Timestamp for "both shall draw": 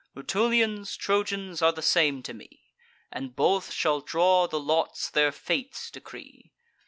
3.35-4.47